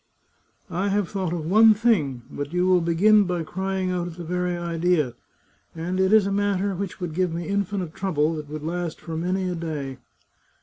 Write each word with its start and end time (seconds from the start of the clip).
I 0.71 0.87
have 0.87 1.09
thought 1.09 1.31
of 1.31 1.45
one 1.47 1.75
thing— 1.75 2.23
but 2.31 2.53
you 2.53 2.65
will 2.65 2.81
begin 2.81 3.25
by 3.25 3.43
crying 3.43 3.91
out 3.91 4.07
at 4.07 4.13
the 4.17 4.23
very 4.23 4.57
idea— 4.57 5.13
and 5.75 5.99
it 5.99 6.11
is 6.11 6.25
a 6.25 6.31
matter 6.31 6.73
which 6.73 6.99
would 6.99 7.13
give 7.13 7.31
me 7.31 7.47
infinite 7.47 7.93
trouble, 7.93 8.33
that 8.33 8.49
would 8.49 8.63
last 8.63 8.99
for 8.99 9.15
many 9.15 9.47
a 9.47 9.53
day. 9.53 9.99